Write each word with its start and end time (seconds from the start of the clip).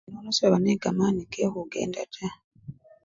Nono 0.11 0.31
sebali 0.37 0.61
nende 0.65 0.81
kamani 0.83 1.23
kekhukenda 1.33 2.01
taa. 2.13 2.35